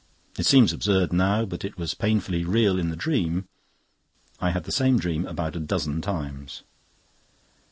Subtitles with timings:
[0.35, 3.47] It seems absurd now, but it was painfully real in the dream.
[4.39, 6.63] I had the same dream about a dozen times.